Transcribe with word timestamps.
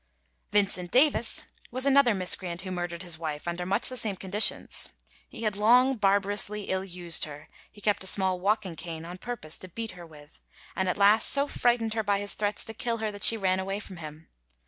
Vincent 0.51 0.89
Davis 0.89 1.43
was 1.69 1.85
another 1.85 2.15
miscreant 2.15 2.61
who 2.63 2.71
murdered 2.71 3.03
his 3.03 3.19
wife, 3.19 3.47
under 3.47 3.67
much 3.67 3.87
the 3.87 3.95
same 3.95 4.15
conditions. 4.15 4.89
He 5.29 5.43
had 5.43 5.55
long 5.55 5.95
barbarously 5.95 6.71
ill 6.71 6.83
used 6.83 7.25
her; 7.25 7.49
he 7.71 7.81
kept 7.81 8.03
a 8.03 8.07
small 8.07 8.39
walking 8.39 8.75
cane 8.75 9.05
on 9.05 9.19
purpose 9.19 9.59
to 9.59 9.67
beat 9.69 9.91
her 9.91 10.07
with, 10.07 10.41
and 10.75 10.89
at 10.89 10.97
last 10.97 11.29
so 11.29 11.47
frightened 11.47 11.93
her 11.93 12.01
by 12.01 12.17
his 12.17 12.33
threats 12.33 12.65
to 12.65 12.73
kill 12.73 12.97
her 12.97 13.11
that 13.11 13.21
she 13.23 13.37
ran 13.37 13.59
away 13.59 13.79
from 13.79 13.97
him. 13.97 14.27